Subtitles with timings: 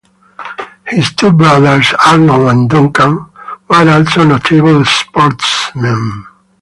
[0.87, 3.27] His two brothers Arnold and Duncan
[3.67, 6.25] were also notable sportsmen.